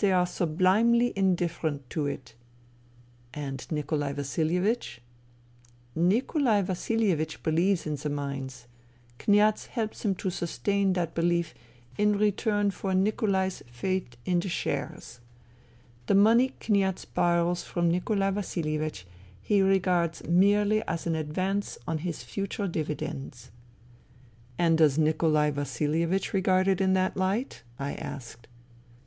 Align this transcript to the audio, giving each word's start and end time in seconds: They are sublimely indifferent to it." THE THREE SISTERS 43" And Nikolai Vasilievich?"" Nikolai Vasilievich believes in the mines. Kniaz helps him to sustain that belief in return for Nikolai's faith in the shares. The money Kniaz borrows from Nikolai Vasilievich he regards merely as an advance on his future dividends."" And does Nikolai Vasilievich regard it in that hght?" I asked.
They 0.00 0.10
are 0.10 0.24
sublimely 0.26 1.12
indifferent 1.14 1.90
to 1.90 2.06
it." 2.06 2.32
THE 3.34 3.40
THREE 3.40 3.42
SISTERS 3.42 3.42
43" 3.42 3.42
And 3.42 3.72
Nikolai 3.76 4.12
Vasilievich?"" 4.14 5.00
Nikolai 5.94 6.62
Vasilievich 6.62 7.42
believes 7.42 7.86
in 7.86 7.96
the 7.96 8.08
mines. 8.08 8.68
Kniaz 9.18 9.66
helps 9.66 10.02
him 10.02 10.14
to 10.14 10.30
sustain 10.30 10.94
that 10.94 11.14
belief 11.14 11.52
in 11.98 12.16
return 12.16 12.70
for 12.70 12.94
Nikolai's 12.94 13.62
faith 13.66 14.16
in 14.24 14.40
the 14.40 14.48
shares. 14.48 15.20
The 16.06 16.14
money 16.14 16.54
Kniaz 16.58 17.04
borrows 17.04 17.62
from 17.64 17.90
Nikolai 17.90 18.30
Vasilievich 18.30 19.04
he 19.42 19.60
regards 19.60 20.26
merely 20.26 20.82
as 20.88 21.06
an 21.06 21.14
advance 21.14 21.76
on 21.86 21.98
his 21.98 22.22
future 22.22 22.66
dividends."" 22.66 23.50
And 24.58 24.78
does 24.78 24.96
Nikolai 24.96 25.50
Vasilievich 25.50 26.32
regard 26.32 26.66
it 26.66 26.80
in 26.80 26.94
that 26.94 27.14
hght?" 27.14 27.60
I 27.78 27.92
asked. 27.92 28.48